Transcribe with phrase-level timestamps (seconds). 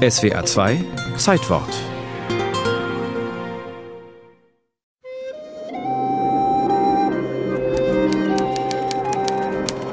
[0.00, 0.82] SWA 2
[1.18, 1.68] Zeitwort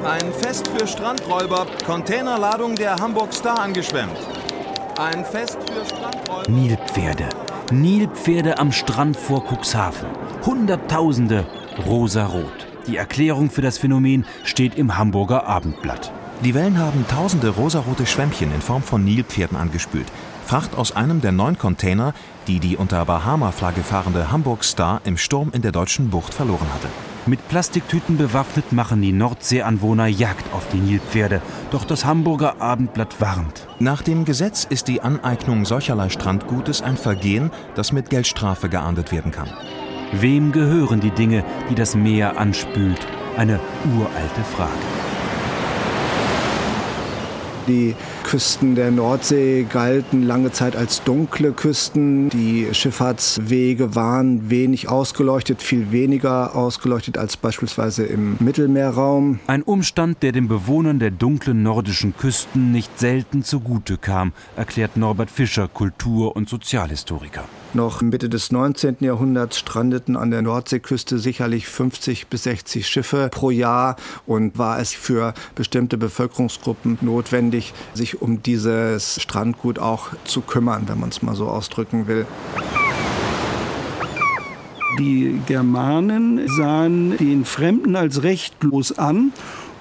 [0.02, 4.16] Ein Fest für Strandräuber, Containerladung der Hamburg Star angeschwemmt.
[4.98, 6.50] Ein Fest für Strandräuber.
[6.50, 7.28] Nilpferde.
[7.70, 10.08] Nilpferde am Strand vor Cuxhaven.
[10.46, 11.46] Hunderttausende
[11.86, 12.66] rosarot.
[12.86, 16.12] Die Erklärung für das Phänomen steht im Hamburger Abendblatt.
[16.44, 20.06] Die Wellen haben tausende rosarote Schwämmchen in Form von Nilpferden angespült.
[20.46, 22.14] Fracht aus einem der neun Container,
[22.46, 26.86] die die unter Bahama-Flagge fahrende Hamburg Star im Sturm in der deutschen Bucht verloren hatte.
[27.26, 31.42] Mit Plastiktüten bewaffnet machen die Nordseeanwohner Jagd auf die Nilpferde.
[31.72, 33.66] Doch das Hamburger Abendblatt warnt.
[33.80, 39.32] Nach dem Gesetz ist die Aneignung solcherlei Strandgutes ein Vergehen, das mit Geldstrafe geahndet werden
[39.32, 39.50] kann.
[40.12, 43.06] Wem gehören die Dinge, die das Meer anspült?
[43.36, 43.58] Eine
[43.94, 45.07] uralte Frage.
[47.68, 52.30] Die Küsten der Nordsee galten lange Zeit als dunkle Küsten.
[52.30, 59.40] Die Schifffahrtswege waren wenig ausgeleuchtet, viel weniger ausgeleuchtet als beispielsweise im Mittelmeerraum.
[59.46, 65.30] Ein Umstand, der den Bewohnern der dunklen nordischen Küsten nicht selten zugute kam, erklärt Norbert
[65.30, 67.44] Fischer, Kultur- und Sozialhistoriker.
[67.74, 68.96] Noch Mitte des 19.
[69.00, 74.94] Jahrhunderts strandeten an der Nordseeküste sicherlich 50 bis 60 Schiffe pro Jahr und war es
[74.94, 81.34] für bestimmte Bevölkerungsgruppen notwendig, sich um dieses Strandgut auch zu kümmern, wenn man es mal
[81.34, 82.26] so ausdrücken will.
[84.98, 89.32] Die Germanen sahen den Fremden als rechtlos an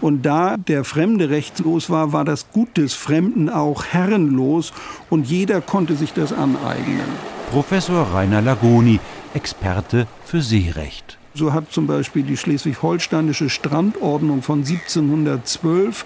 [0.02, 4.74] und da der Fremde rechtslos war, war das Gut des Fremden auch herrenlos
[5.10, 7.37] und jeder konnte sich das aneignen.
[7.48, 9.00] Professor Rainer Lagoni,
[9.34, 11.18] Experte für Seerecht.
[11.34, 16.04] So hat zum Beispiel die schleswig-holsteinische Strandordnung von 1712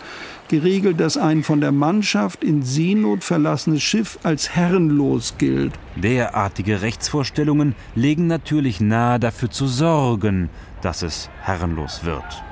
[0.50, 5.74] geregelt, dass ein von der Mannschaft in Seenot verlassenes Schiff als herrenlos gilt.
[5.96, 10.50] Derartige Rechtsvorstellungen legen natürlich nahe, dafür zu sorgen,
[10.84, 12.44] dass es herrenlos wird.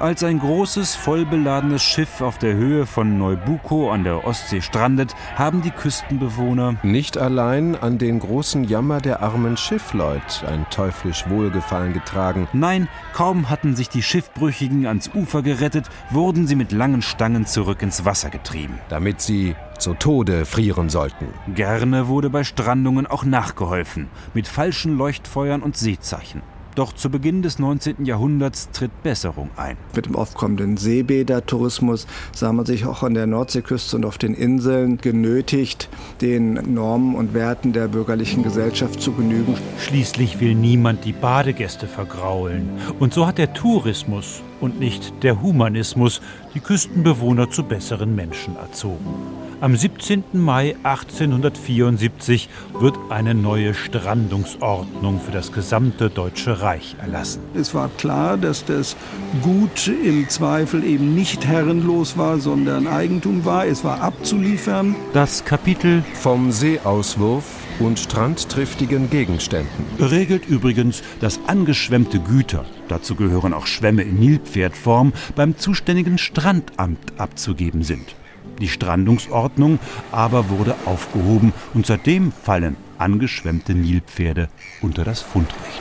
[0.00, 5.60] Als ein großes, vollbeladenes Schiff auf der Höhe von Neubuko an der Ostsee strandet, haben
[5.60, 12.48] die Küstenbewohner nicht allein an den großen Jammer der armen Schiffleut ein teuflisch Wohlgefallen getragen.
[12.54, 17.82] Nein, kaum hatten sich die Schiffbrüchigen ans Ufer gerettet, wurden sie mit langen Stangen zurück
[17.82, 18.78] ins Wasser getrieben.
[18.88, 21.26] Damit sie zu Tode frieren sollten.
[21.54, 26.40] Gerne wurde bei Strandungen auch nachgeholfen, mit falschen Leuchtfeuern und Seezeichen.
[26.74, 28.04] Doch zu Beginn des 19.
[28.04, 29.76] Jahrhunderts tritt Besserung ein.
[29.94, 34.98] Mit dem aufkommenden Seebädertourismus sah man sich auch an der Nordseeküste und auf den Inseln
[34.98, 35.88] genötigt,
[36.20, 39.56] den Normen und Werten der bürgerlichen Gesellschaft zu genügen.
[39.78, 42.68] Schließlich will niemand die Badegäste vergraulen.
[42.98, 46.20] Und so hat der Tourismus und nicht der Humanismus
[46.54, 49.14] die Küstenbewohner zu besseren Menschen erzogen.
[49.60, 50.24] Am 17.
[50.32, 52.48] Mai 1874
[52.78, 57.42] wird eine neue Strandungsordnung für das gesamte Deutsche Reich erlassen.
[57.54, 58.96] Es war klar, dass das
[59.42, 63.66] Gut im Zweifel eben nicht herrenlos war, sondern Eigentum war.
[63.66, 64.96] Es war abzuliefern.
[65.12, 67.44] Das Kapitel vom Seeauswurf
[67.80, 69.86] und strandtriftigen Gegenständen.
[69.98, 77.82] Regelt übrigens, dass angeschwemmte Güter, dazu gehören auch Schwämme in Nilpferdform, beim zuständigen Strandamt abzugeben
[77.82, 78.14] sind.
[78.60, 79.78] Die Strandungsordnung
[80.12, 84.48] aber wurde aufgehoben und seitdem fallen angeschwemmte Nilpferde
[84.82, 85.80] unter das Fundrecht.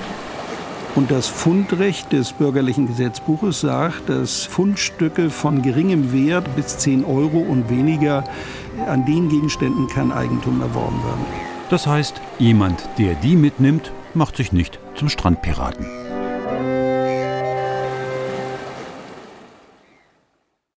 [0.95, 7.39] Und das Fundrecht des bürgerlichen Gesetzbuches sagt, dass Fundstücke von geringem Wert bis 10 Euro
[7.39, 8.23] und weniger
[8.87, 11.48] an den Gegenständen kann Eigentum erworben werden.
[11.69, 15.98] Das heißt, jemand, der die mitnimmt, macht sich nicht zum Strandpiraten.